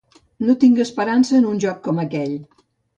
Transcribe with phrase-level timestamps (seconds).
[0.47, 2.39] No tinc esperança en un joc com aquell.